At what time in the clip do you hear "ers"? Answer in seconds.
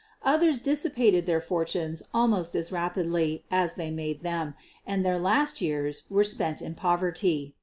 0.41-0.59